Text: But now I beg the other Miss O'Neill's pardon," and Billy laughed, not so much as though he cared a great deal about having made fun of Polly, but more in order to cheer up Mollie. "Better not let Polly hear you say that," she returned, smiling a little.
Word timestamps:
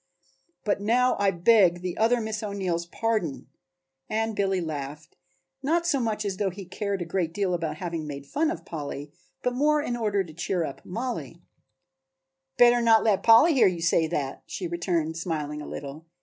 But 0.63 0.81
now 0.81 1.15
I 1.19 1.29
beg 1.29 1.81
the 1.83 1.95
other 1.95 2.19
Miss 2.19 2.41
O'Neill's 2.41 2.87
pardon," 2.87 3.45
and 4.09 4.35
Billy 4.35 4.59
laughed, 4.59 5.15
not 5.61 5.85
so 5.85 5.99
much 5.99 6.25
as 6.25 6.37
though 6.37 6.49
he 6.49 6.65
cared 6.65 7.03
a 7.03 7.05
great 7.05 7.35
deal 7.35 7.53
about 7.53 7.77
having 7.77 8.07
made 8.07 8.25
fun 8.25 8.49
of 8.49 8.65
Polly, 8.65 9.11
but 9.43 9.53
more 9.53 9.79
in 9.79 9.95
order 9.95 10.23
to 10.23 10.33
cheer 10.33 10.65
up 10.65 10.83
Mollie. 10.83 11.43
"Better 12.57 12.81
not 12.81 13.03
let 13.03 13.21
Polly 13.21 13.53
hear 13.53 13.67
you 13.67 13.83
say 13.83 14.07
that," 14.07 14.41
she 14.47 14.65
returned, 14.67 15.17
smiling 15.17 15.61
a 15.61 15.67
little. 15.69 16.07